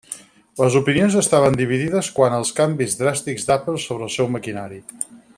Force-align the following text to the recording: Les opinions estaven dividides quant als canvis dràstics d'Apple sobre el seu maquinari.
Les 0.61 0.77
opinions 0.79 1.17
estaven 1.19 1.57
dividides 1.59 2.09
quant 2.15 2.37
als 2.37 2.53
canvis 2.61 2.97
dràstics 3.05 3.45
d'Apple 3.51 3.83
sobre 3.87 4.09
el 4.09 4.13
seu 4.19 4.33
maquinari. 4.37 4.81